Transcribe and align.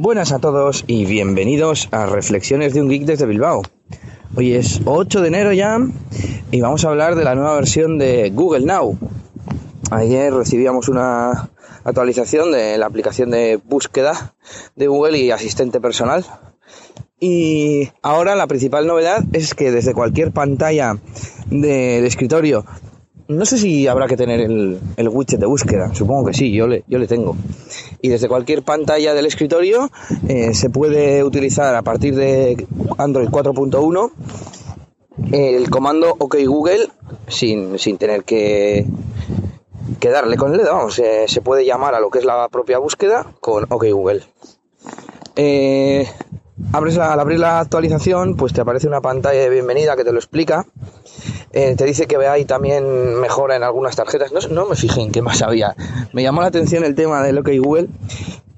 Buenas 0.00 0.30
a 0.30 0.38
todos 0.38 0.84
y 0.86 1.06
bienvenidos 1.06 1.88
a 1.90 2.06
Reflexiones 2.06 2.72
de 2.72 2.80
un 2.80 2.88
Geek 2.88 3.02
desde 3.02 3.26
Bilbao. 3.26 3.62
Hoy 4.36 4.52
es 4.54 4.80
8 4.84 5.20
de 5.20 5.26
enero 5.26 5.52
ya 5.52 5.76
y 6.52 6.60
vamos 6.60 6.84
a 6.84 6.90
hablar 6.90 7.16
de 7.16 7.24
la 7.24 7.34
nueva 7.34 7.56
versión 7.56 7.98
de 7.98 8.30
Google 8.30 8.64
Now. 8.64 8.96
Ayer 9.90 10.32
recibíamos 10.32 10.88
una 10.88 11.50
actualización 11.82 12.52
de 12.52 12.78
la 12.78 12.86
aplicación 12.86 13.32
de 13.32 13.56
búsqueda 13.56 14.36
de 14.76 14.86
Google 14.86 15.18
y 15.18 15.32
asistente 15.32 15.80
personal. 15.80 16.24
Y 17.18 17.90
ahora 18.00 18.36
la 18.36 18.46
principal 18.46 18.86
novedad 18.86 19.24
es 19.32 19.52
que 19.52 19.72
desde 19.72 19.94
cualquier 19.94 20.30
pantalla 20.30 20.96
de, 21.50 22.00
de 22.00 22.06
escritorio 22.06 22.64
no 23.28 23.44
sé 23.44 23.58
si 23.58 23.86
habrá 23.86 24.06
que 24.06 24.16
tener 24.16 24.40
el, 24.40 24.80
widget 25.08 25.38
de 25.38 25.46
búsqueda, 25.46 25.94
supongo 25.94 26.26
que 26.26 26.34
sí, 26.34 26.50
yo 26.50 26.66
le, 26.66 26.84
yo 26.88 26.98
le 26.98 27.06
tengo. 27.06 27.36
Y 28.00 28.08
desde 28.08 28.26
cualquier 28.26 28.62
pantalla 28.62 29.12
del 29.12 29.26
escritorio 29.26 29.90
eh, 30.28 30.54
se 30.54 30.70
puede 30.70 31.22
utilizar 31.22 31.74
a 31.74 31.82
partir 31.82 32.16
de 32.16 32.66
Android 32.96 33.28
4.1 33.28 34.12
el 35.32 35.68
comando 35.68 36.14
OK 36.18 36.36
Google 36.46 36.88
sin, 37.26 37.78
sin 37.78 37.98
tener 37.98 38.24
que, 38.24 38.86
que 40.00 40.08
darle 40.08 40.36
con 40.36 40.52
el 40.52 40.58
dedo, 40.58 40.88
se 40.90 41.40
puede 41.42 41.66
llamar 41.66 41.94
a 41.94 42.00
lo 42.00 42.08
que 42.10 42.20
es 42.20 42.24
la 42.24 42.48
propia 42.48 42.78
búsqueda 42.78 43.26
con 43.40 43.64
OK 43.68 43.84
Google. 43.92 44.22
Eh, 45.36 46.08
abres 46.72 46.96
al 46.98 47.20
abrir 47.20 47.40
la 47.40 47.60
actualización, 47.60 48.36
pues 48.36 48.52
te 48.52 48.60
aparece 48.60 48.88
una 48.88 49.00
pantalla 49.00 49.40
de 49.40 49.50
bienvenida 49.50 49.96
que 49.96 50.04
te 50.04 50.12
lo 50.12 50.18
explica 50.18 50.66
eh, 51.52 51.74
te 51.76 51.84
dice 51.84 52.06
que 52.06 52.16
hay 52.16 52.44
también 52.44 53.20
mejora 53.20 53.56
en 53.56 53.62
algunas 53.62 53.96
tarjetas. 53.96 54.32
No, 54.32 54.40
no 54.50 54.66
me 54.66 54.76
fijé 54.76 55.00
en 55.00 55.12
qué 55.12 55.22
más 55.22 55.42
había. 55.42 55.74
Me 56.12 56.22
llamó 56.22 56.42
la 56.42 56.48
atención 56.48 56.84
el 56.84 56.94
tema 56.94 57.22
de 57.22 57.32
lo 57.32 57.42
que 57.42 57.58
Google. 57.58 57.88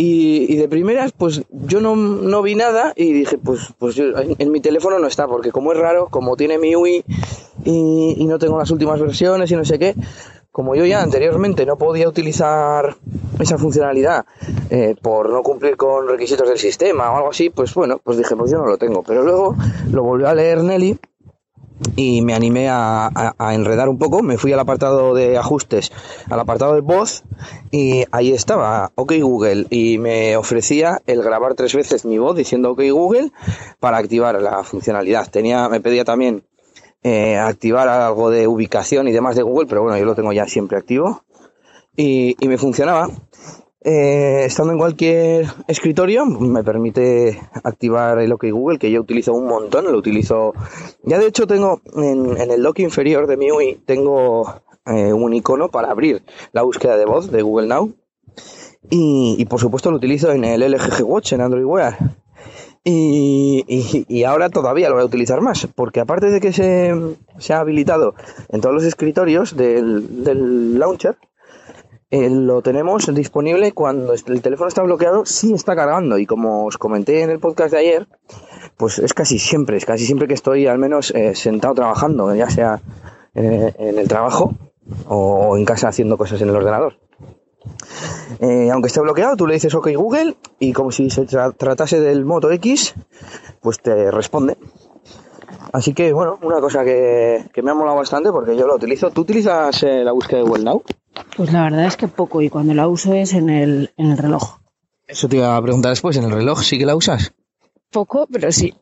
Y, 0.00 0.54
de 0.54 0.68
primeras, 0.68 1.10
pues 1.10 1.42
yo 1.50 1.80
no, 1.80 2.42
vi 2.42 2.54
nada 2.54 2.92
y 2.94 3.12
dije, 3.12 3.36
pues, 3.36 3.74
pues 3.80 3.98
en, 3.98 4.52
mi 4.52 4.60
teléfono 4.60 5.00
no 5.00 5.08
está, 5.08 5.26
porque 5.26 5.50
como 5.50 5.72
es 5.72 5.78
raro, 5.78 6.06
como 6.08 6.36
tiene 6.36 6.56
mi 6.56 6.76
UI 6.76 7.04
y, 7.64 8.24
no 8.24 8.38
tengo 8.38 8.56
las 8.56 8.70
últimas 8.70 9.00
versiones 9.00 9.50
y 9.50 9.56
no 9.56 9.64
sé 9.64 9.76
qué, 9.76 9.96
como 10.52 10.76
yo 10.76 10.84
ya 10.84 11.02
anteriormente 11.02 11.66
no 11.66 11.78
podía 11.78 12.08
utilizar 12.08 12.96
esa 13.40 13.58
funcionalidad 13.58 14.24
eh, 14.70 14.94
por 15.02 15.30
no 15.30 15.42
cumplir 15.42 15.76
con 15.76 16.06
requisitos 16.06 16.48
del 16.48 16.58
sistema 16.58 17.10
o 17.10 17.16
algo 17.16 17.30
así, 17.30 17.50
pues 17.50 17.74
bueno, 17.74 18.00
pues 18.02 18.18
dije, 18.18 18.36
pues 18.36 18.52
yo 18.52 18.58
no 18.58 18.66
lo 18.66 18.78
tengo. 18.78 19.02
Pero 19.02 19.24
luego 19.24 19.56
lo 19.90 20.04
volvió 20.04 20.28
a 20.28 20.34
leer 20.34 20.62
Nelly 20.62 20.96
y 21.96 22.22
me 22.22 22.34
animé 22.34 22.68
a, 22.68 23.34
enredar 23.52 23.88
un 23.88 23.98
poco, 23.98 24.22
me 24.22 24.38
fui 24.38 24.52
al 24.52 24.60
apartado 24.60 25.14
de 25.14 25.38
ajustes, 25.38 25.92
al 26.28 26.40
apartado 26.40 26.74
de 26.74 26.80
voz 26.80 27.24
y 27.70 28.04
ahí 28.10 28.32
estaba, 28.32 28.92
OK 28.94 29.12
Google, 29.20 29.66
y 29.70 29.98
me 29.98 30.36
ofrecía 30.36 31.00
el 31.06 31.22
grabar 31.22 31.54
tres 31.54 31.74
veces 31.74 32.04
mi 32.04 32.18
voz 32.18 32.36
diciendo 32.36 32.72
OK 32.72 32.80
Google 32.90 33.32
para 33.80 33.98
activar 33.98 34.40
la 34.40 34.64
funcionalidad. 34.64 35.28
Tenía, 35.30 35.68
me 35.68 35.80
pedía 35.80 36.04
también 36.04 36.44
eh, 37.02 37.36
activar 37.36 37.88
algo 37.88 38.30
de 38.30 38.48
ubicación 38.48 39.08
y 39.08 39.12
demás 39.12 39.36
de 39.36 39.42
Google, 39.42 39.66
pero 39.68 39.82
bueno, 39.82 39.98
yo 39.98 40.04
lo 40.04 40.14
tengo 40.14 40.32
ya 40.32 40.46
siempre 40.46 40.78
activo 40.78 41.22
y, 41.96 42.36
y 42.40 42.48
me 42.48 42.58
funcionaba. 42.58 43.08
Eh, 43.80 44.44
estando 44.46 44.72
en 44.72 44.78
cualquier 44.78 45.46
escritorio 45.68 46.26
me 46.26 46.64
permite 46.64 47.40
activar 47.62 48.18
el 48.18 48.32
OK 48.32 48.46
Google 48.50 48.76
que 48.76 48.90
yo 48.90 49.00
utilizo 49.00 49.32
un 49.34 49.46
montón, 49.46 49.84
lo 49.84 49.96
utilizo 49.96 50.52
ya 51.04 51.16
de 51.16 51.28
hecho 51.28 51.46
tengo 51.46 51.80
en, 51.94 52.36
el 52.50 52.60
dock 52.60 52.80
inferior 52.80 53.28
de 53.28 53.36
mi 53.36 53.52
UI 53.52 53.80
tengo 53.86 54.62
eh, 54.84 55.12
un 55.12 55.32
icono 55.32 55.68
para 55.68 55.92
abrir 55.92 56.22
la 56.52 56.62
búsqueda 56.62 56.96
de 56.96 57.04
voz 57.04 57.30
de 57.30 57.42
Google 57.42 57.68
Now. 57.68 57.94
Y, 58.90 59.44
por 59.46 59.60
supuesto 59.60 59.90
lo 59.90 59.98
utilizo 59.98 60.32
en 60.32 60.44
el 60.44 60.62
LG 60.62 61.04
Watch 61.04 61.34
en 61.34 61.42
Android 61.42 61.64
Wear. 61.64 61.98
Y, 62.84 64.24
ahora 64.24 64.48
todavía 64.48 64.88
lo 64.88 64.94
voy 64.94 65.02
a 65.02 65.06
utilizar 65.06 65.42
más, 65.42 65.68
porque 65.74 66.00
aparte 66.00 66.30
de 66.30 66.40
que 66.40 66.54
se, 66.54 66.94
se 67.38 67.52
ha 67.52 67.60
habilitado 67.60 68.14
en 68.48 68.62
todos 68.62 68.74
los 68.74 68.84
escritorios 68.84 69.56
del, 69.56 70.24
del 70.24 70.78
launcher, 70.78 71.18
eh, 72.10 72.30
lo 72.30 72.62
tenemos 72.62 73.12
disponible 73.14 73.72
cuando 73.72 74.14
el 74.14 74.42
teléfono 74.42 74.68
está 74.68 74.82
bloqueado, 74.82 75.26
sí 75.26 75.52
está 75.52 75.76
cargando. 75.76 76.16
Y 76.16 76.24
como 76.24 76.64
os 76.64 76.78
comenté 76.78 77.22
en 77.22 77.30
el 77.30 77.38
podcast 77.38 77.72
de 77.72 77.78
ayer, 77.78 78.08
pues 78.78 78.98
es 78.98 79.12
casi 79.12 79.38
siempre, 79.38 79.76
es 79.76 79.84
casi 79.84 80.06
siempre 80.06 80.26
que 80.26 80.34
estoy 80.34 80.66
al 80.66 80.78
menos 80.78 81.10
eh, 81.10 81.34
sentado 81.34 81.74
trabajando, 81.74 82.34
ya 82.34 82.48
sea 82.48 82.80
eh, 83.34 83.74
en 83.78 83.98
el 83.98 84.08
trabajo 84.08 84.54
o 85.06 85.56
en 85.58 85.66
casa 85.66 85.88
haciendo 85.88 86.16
cosas 86.16 86.40
en 86.40 86.48
el 86.48 86.56
ordenador. 86.56 86.98
aunque 88.72 88.86
esté 88.86 89.00
bloqueado, 89.00 89.36
tú 89.36 89.46
le 89.46 89.54
dices 89.54 89.74
OK 89.74 89.90
Google 89.94 90.36
y 90.58 90.72
como 90.72 90.90
si 90.90 91.10
se 91.10 91.26
tratase 91.26 92.00
del 92.00 92.24
Moto 92.24 92.50
X, 92.52 92.94
pues 93.60 93.80
te 93.80 94.10
responde. 94.10 94.56
Así 95.74 95.92
que 95.92 96.14
bueno, 96.14 96.38
una 96.40 96.58
cosa 96.60 96.82
que, 96.84 97.50
me 97.62 97.70
ha 97.70 97.74
molado 97.74 97.98
bastante 97.98 98.30
porque 98.32 98.56
yo 98.56 98.66
lo 98.66 98.76
utilizo. 98.76 99.10
¿Tú 99.10 99.20
utilizas 99.20 99.82
la 99.82 100.12
búsqueda 100.12 100.38
de 100.38 100.48
Google 100.48 100.64
Now? 100.64 100.82
Pues 101.38 101.52
la 101.52 101.62
verdad 101.62 101.84
es 101.84 101.96
que 101.96 102.08
poco 102.08 102.42
y 102.42 102.50
cuando 102.50 102.74
la 102.74 102.88
uso 102.88 103.14
es 103.14 103.32
en 103.32 103.48
el, 103.48 103.92
en 103.96 104.10
el 104.10 104.18
reloj. 104.18 104.58
Eso 105.06 105.28
te 105.28 105.36
iba 105.36 105.56
a 105.56 105.62
preguntar 105.62 105.90
después, 105.90 106.16
¿en 106.16 106.24
el 106.24 106.32
reloj 106.32 106.64
sí 106.64 106.80
que 106.80 106.84
la 106.84 106.96
usas? 106.96 107.32
Poco, 107.92 108.26
pero 108.26 108.50
sí. 108.50 108.74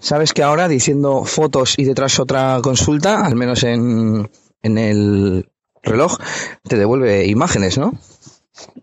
Sabes 0.00 0.32
que 0.32 0.42
ahora 0.42 0.66
diciendo 0.66 1.22
fotos 1.24 1.78
y 1.78 1.84
detrás 1.84 2.18
otra 2.18 2.58
consulta, 2.60 3.24
al 3.24 3.36
menos 3.36 3.62
en, 3.62 4.28
en 4.62 4.78
el 4.78 5.48
reloj, 5.84 6.18
te 6.64 6.76
devuelve 6.76 7.24
imágenes, 7.26 7.78
¿no? 7.78 7.92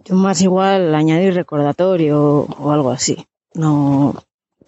Yo 0.06 0.16
más 0.16 0.42
igual 0.42 0.96
añadir 0.96 1.34
recordatorio 1.34 2.48
o 2.58 2.72
algo 2.72 2.90
así. 2.90 3.28
No, 3.54 4.16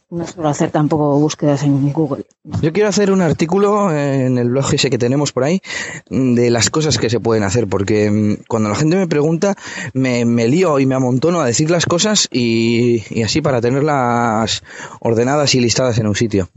no 0.10 0.28
suelo 0.28 0.50
hacer 0.50 0.70
tampoco 0.70 1.20
búsquedas 1.20 1.64
en 1.64 1.92
Google. 1.92 2.26
Yo 2.62 2.72
quiero 2.72 2.90
hacer 2.90 3.12
un 3.12 3.22
artículo 3.22 3.92
en 3.92 4.38
el 4.38 4.50
blog 4.50 4.74
ese 4.74 4.90
que 4.90 4.98
tenemos 4.98 5.32
por 5.32 5.44
ahí 5.44 5.62
de 6.10 6.52
las 6.52 6.70
cosas 6.70 6.98
que 6.98 7.10
se 7.10 7.20
pueden 7.20 7.44
hacer, 7.44 7.68
porque 7.68 8.12
mm, 8.12 8.44
cuando 8.48 8.70
la 8.70 8.76
gente 8.76 8.98
me 8.98 9.08
pregunta 9.08 9.56
me, 9.94 10.26
lío 10.48 10.80
y 10.80 10.86
me 10.86 10.96
amontono 10.96 11.42
a 11.42 11.46
decir 11.46 11.72
las 11.72 11.86
cosas 11.86 12.28
y, 12.32 13.24
así 13.24 13.42
para 13.42 13.62
tenerlas 13.62 14.64
ordenadas 15.00 15.56
y 15.56 15.60
listadas 15.60 15.98
en 15.98 16.08
un 16.08 16.16
sitio. 16.16 16.50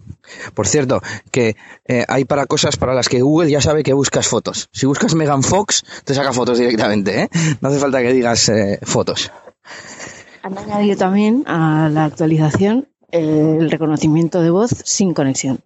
Por 0.52 0.66
cierto, 0.66 1.00
que 1.30 1.56
eh, 1.86 2.04
hay 2.06 2.26
para 2.26 2.44
cosas 2.44 2.76
para 2.76 2.94
las 2.94 3.08
que 3.08 3.22
Google 3.22 3.50
ya 3.50 3.62
sabe 3.62 3.82
que 3.82 3.94
buscas 3.94 4.28
fotos. 4.28 4.68
Si 4.72 4.84
buscas 4.84 5.14
Megan 5.14 5.42
Fox, 5.42 5.84
te 6.04 6.12
saca 6.12 6.34
fotos 6.34 6.58
directamente, 6.58 7.22
¿eh? 7.22 7.28
No 7.62 7.70
hace 7.70 7.78
falta 7.78 8.02
que 8.02 8.12
digas 8.12 8.50
eh, 8.50 8.78
fotos. 8.82 9.32
Han 10.42 10.58
añadido 10.58 10.96
también 10.96 11.44
a 11.46 11.88
la 11.90 12.04
actualización 12.04 12.87
el 13.10 13.70
reconocimiento 13.70 14.40
de 14.40 14.50
voz 14.50 14.70
sin 14.84 15.14
conexión. 15.14 15.60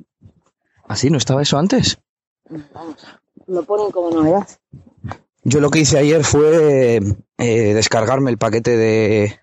¿Así? 0.86 1.10
¿No 1.10 1.18
estaba 1.18 1.42
eso 1.42 1.58
antes? 1.58 1.98
Vamos, 2.74 2.96
lo 3.46 3.64
ponen 3.64 3.90
como 3.90 4.10
novedad. 4.10 4.46
Yo 5.44 5.60
lo 5.60 5.70
que 5.70 5.80
hice 5.80 5.98
ayer 5.98 6.24
fue 6.24 7.00
eh, 7.38 7.74
descargarme 7.74 8.30
el 8.30 8.38
paquete 8.38 8.76
de, 8.76 9.40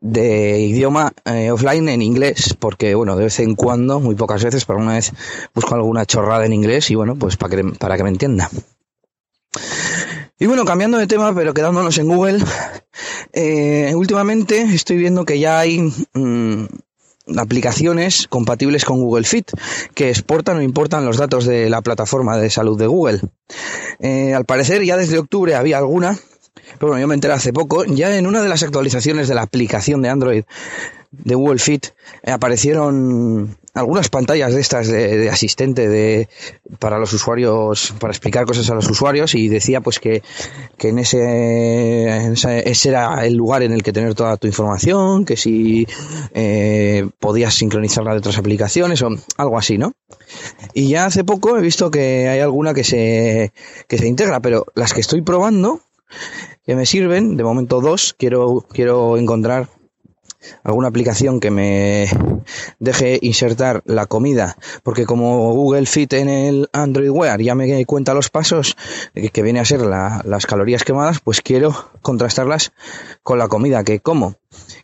de 0.00 0.60
idioma 0.60 1.12
eh, 1.24 1.50
offline 1.50 1.88
en 1.88 2.02
inglés, 2.02 2.56
porque 2.58 2.94
bueno, 2.94 3.16
de 3.16 3.24
vez 3.24 3.38
en 3.40 3.54
cuando, 3.54 4.00
muy 4.00 4.14
pocas 4.14 4.42
veces, 4.42 4.64
pero 4.64 4.78
una 4.78 4.94
vez 4.94 5.12
busco 5.54 5.74
alguna 5.74 6.06
chorrada 6.06 6.46
en 6.46 6.52
inglés 6.52 6.90
y 6.90 6.94
bueno, 6.94 7.16
pues 7.16 7.36
para 7.36 7.56
que, 7.56 7.64
para 7.78 7.96
que 7.96 8.02
me 8.02 8.10
entienda. 8.10 8.50
Y 10.38 10.46
bueno, 10.46 10.64
cambiando 10.64 10.98
de 10.98 11.06
tema, 11.06 11.34
pero 11.34 11.54
quedándonos 11.54 11.96
en 11.98 12.08
Google, 12.08 12.44
eh, 13.32 13.92
últimamente 13.94 14.62
estoy 14.62 14.96
viendo 14.96 15.24
que 15.24 15.38
ya 15.38 15.60
hay 15.60 15.80
mm, 16.12 16.64
aplicaciones 17.36 18.28
compatibles 18.28 18.84
con 18.84 19.00
Google 19.00 19.24
Fit 19.24 19.50
que 19.94 20.10
exportan 20.10 20.58
o 20.58 20.62
importan 20.62 21.04
los 21.04 21.16
datos 21.16 21.44
de 21.44 21.68
la 21.70 21.82
plataforma 21.82 22.36
de 22.36 22.50
salud 22.50 22.78
de 22.78 22.86
Google. 22.86 23.20
Eh, 23.98 24.34
al 24.34 24.44
parecer 24.44 24.84
ya 24.84 24.96
desde 24.96 25.18
octubre 25.18 25.54
había 25.54 25.78
alguna, 25.78 26.16
pero 26.78 26.88
bueno, 26.88 27.00
yo 27.00 27.08
me 27.08 27.14
enteré 27.14 27.34
hace 27.34 27.52
poco, 27.52 27.84
ya 27.84 28.16
en 28.16 28.26
una 28.26 28.42
de 28.42 28.48
las 28.48 28.62
actualizaciones 28.62 29.28
de 29.28 29.34
la 29.34 29.42
aplicación 29.42 30.02
de 30.02 30.08
Android 30.08 30.44
de 31.10 31.34
Google 31.34 31.58
Fit 31.58 31.86
eh, 32.22 32.30
aparecieron 32.30 33.56
algunas 33.76 34.08
pantallas 34.08 34.54
de 34.54 34.60
estas 34.60 34.88
de, 34.88 35.28
asistente 35.28 35.86
de 35.86 36.28
para 36.78 36.98
los 36.98 37.12
usuarios 37.12 37.94
para 38.00 38.10
explicar 38.10 38.46
cosas 38.46 38.70
a 38.70 38.74
los 38.74 38.88
usuarios 38.88 39.34
y 39.34 39.48
decía 39.48 39.82
pues 39.82 40.00
que, 40.00 40.22
que 40.78 40.88
en, 40.88 40.98
ese, 40.98 42.32
ese 42.32 42.88
era 42.88 43.26
el 43.26 43.34
lugar 43.34 43.62
en 43.62 43.72
el 43.72 43.82
que 43.82 43.92
tener 43.92 44.14
toda 44.14 44.38
tu 44.38 44.46
información 44.46 45.26
que 45.26 45.36
si 45.36 45.86
eh, 46.32 47.06
podías 47.20 47.54
sincronizarla 47.54 48.12
de 48.12 48.18
otras 48.18 48.38
aplicaciones 48.38 49.02
o 49.02 49.10
algo 49.36 49.58
así 49.58 49.76
no 49.76 49.92
y 50.72 50.88
ya 50.88 51.04
hace 51.04 51.22
poco 51.22 51.58
he 51.58 51.60
visto 51.60 51.90
que 51.90 52.28
hay 52.28 52.40
alguna 52.40 52.72
que 52.72 52.82
se 52.82 53.52
que 53.88 53.98
se 53.98 54.08
integra 54.08 54.40
pero 54.40 54.64
las 54.74 54.94
que 54.94 55.02
estoy 55.02 55.20
probando 55.20 55.82
que 56.64 56.76
me 56.76 56.86
sirven 56.86 57.36
de 57.36 57.44
momento 57.44 57.82
dos 57.82 58.14
quiero 58.18 58.64
quiero 58.72 59.18
encontrar 59.18 59.68
alguna 60.62 60.88
aplicación 60.88 61.40
que 61.40 61.50
me 61.50 62.08
deje 62.78 63.18
insertar 63.22 63.82
la 63.86 64.06
comida, 64.06 64.56
porque 64.82 65.06
como 65.06 65.52
Google 65.54 65.86
Fit 65.86 66.12
en 66.12 66.28
el 66.28 66.68
Android 66.72 67.10
Wear 67.10 67.40
ya 67.40 67.54
me 67.54 67.84
cuenta 67.84 68.14
los 68.14 68.30
pasos 68.30 68.76
que 69.32 69.42
viene 69.42 69.60
a 69.60 69.64
ser 69.64 69.80
las 69.80 70.46
calorías 70.46 70.84
quemadas, 70.84 71.20
pues 71.20 71.40
quiero 71.40 71.74
contrastarlas 72.02 72.72
con 73.22 73.38
la 73.38 73.48
comida 73.48 73.84
que 73.84 74.00
como. 74.00 74.36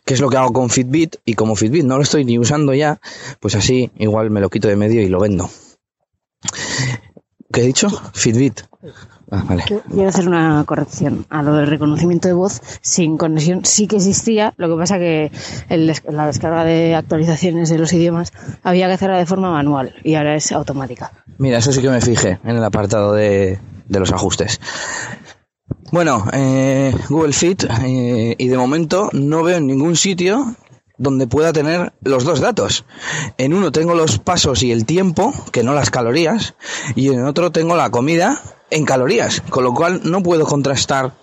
qué 0.05 0.13
es 0.13 0.21
lo 0.21 0.29
que 0.29 0.37
hago 0.37 0.53
con 0.53 0.69
Fitbit 0.69 1.17
y 1.25 1.35
como 1.35 1.55
Fitbit 1.55 1.85
no 1.85 1.97
lo 1.97 2.03
estoy 2.03 2.25
ni 2.25 2.37
usando 2.37 2.73
ya, 2.73 2.99
pues 3.39 3.55
así 3.55 3.91
igual 3.97 4.29
me 4.29 4.41
lo 4.41 4.49
quito 4.49 4.67
de 4.67 4.75
medio 4.75 5.01
y 5.01 5.07
lo 5.07 5.19
vendo. 5.19 5.49
¿Qué 7.51 7.61
he 7.61 7.65
dicho? 7.65 7.89
Fitbit. 8.13 8.61
Ah, 9.33 9.43
vale. 9.47 9.63
Quiero 9.65 10.09
hacer 10.09 10.27
una 10.27 10.63
corrección. 10.63 11.25
A 11.31 11.41
lo 11.41 11.55
del 11.55 11.65
reconocimiento 11.65 12.27
de 12.27 12.35
voz 12.35 12.61
sin 12.81 13.17
conexión 13.17 13.65
sí 13.65 13.87
que 13.87 13.95
existía, 13.95 14.53
lo 14.57 14.69
que 14.69 14.79
pasa 14.79 14.99
que 14.99 15.31
el 15.69 15.91
la 16.07 16.27
descarga 16.27 16.63
de 16.63 16.93
actualizaciones 16.93 17.69
de 17.69 17.79
los 17.79 17.91
idiomas 17.93 18.31
había 18.61 18.85
que 18.85 18.93
hacerla 18.93 19.17
de 19.17 19.25
forma 19.25 19.51
manual 19.51 19.95
y 20.03 20.13
ahora 20.13 20.35
es 20.35 20.51
automática. 20.51 21.11
Mira, 21.39 21.57
eso 21.57 21.71
sí 21.71 21.81
que 21.81 21.89
me 21.89 21.99
fijé 21.99 22.39
en 22.43 22.57
el 22.57 22.63
apartado 22.63 23.11
de, 23.13 23.57
de 23.87 23.99
los 23.99 24.11
ajustes. 24.11 24.59
Bueno, 25.91 26.25
eh, 26.31 26.93
Google 27.09 27.33
Fit 27.33 27.63
eh, 27.63 28.35
y 28.37 28.47
de 28.47 28.57
momento 28.57 29.09
no 29.13 29.41
veo 29.41 29.57
en 29.57 29.65
ningún 29.65 29.95
sitio 29.95 30.55
donde 30.97 31.27
pueda 31.27 31.53
tener 31.53 31.93
los 32.03 32.23
dos 32.23 32.39
datos. 32.39 32.85
En 33.37 33.53
uno 33.53 33.71
tengo 33.71 33.95
los 33.95 34.19
pasos 34.19 34.63
y 34.63 34.71
el 34.71 34.85
tiempo, 34.85 35.33
que 35.51 35.63
no 35.63 35.73
las 35.73 35.89
calorías, 35.89 36.55
y 36.95 37.09
en 37.09 37.25
otro 37.25 37.51
tengo 37.51 37.75
la 37.75 37.89
comida 37.89 38.41
en 38.69 38.85
calorías, 38.85 39.41
con 39.41 39.63
lo 39.63 39.73
cual 39.73 40.01
no 40.03 40.23
puedo 40.23 40.45
contrastar 40.45 41.13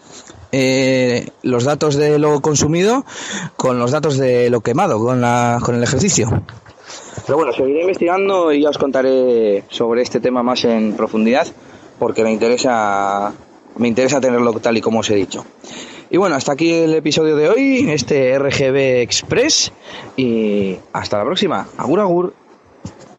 eh, 0.53 1.29
los 1.43 1.65
datos 1.65 1.95
de 1.95 2.19
lo 2.19 2.41
consumido 2.41 3.05
con 3.57 3.79
los 3.79 3.93
datos 3.93 4.19
de 4.19 4.51
lo 4.51 4.61
quemado, 4.61 4.99
con, 4.99 5.21
la, 5.21 5.61
con 5.63 5.75
el 5.75 5.83
ejercicio. 5.83 6.43
Pero 7.27 7.37
bueno, 7.37 7.53
seguiré 7.53 7.83
investigando 7.83 8.53
y 8.53 8.63
ya 8.63 8.71
os 8.71 8.79
contaré 8.79 9.65
sobre 9.69 10.03
este 10.03 10.21
tema 10.21 10.43
más 10.43 10.65
en 10.65 10.95
profundidad 10.95 11.47
porque 11.99 12.25
me 12.25 12.33
interesa 12.33 13.33
me 13.77 13.89
interesa 13.89 14.21
tenerlo 14.21 14.53
tal 14.55 14.77
y 14.77 14.81
como 14.81 15.01
os 15.01 15.11
he 15.11 15.15
dicho. 15.15 15.45
Y 16.13 16.17
bueno, 16.17 16.35
hasta 16.35 16.53
aquí 16.53 16.73
el 16.73 16.95
episodio 16.95 17.37
de 17.37 17.49
hoy, 17.49 17.89
este 17.89 18.37
RGB 18.37 19.01
Express 19.03 19.73
y 20.17 20.77
hasta 20.93 21.19
la 21.19 21.25
próxima. 21.25 21.69
Agur 21.77 22.01
agur. 22.01 22.35